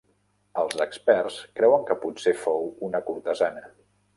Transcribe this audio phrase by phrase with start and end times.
[0.61, 3.67] Els experts creuen que pot ser fou una cortesana.